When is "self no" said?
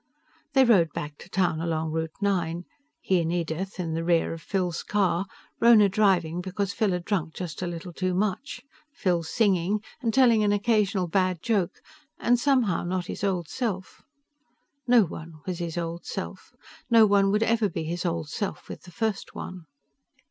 13.47-15.03, 16.07-17.05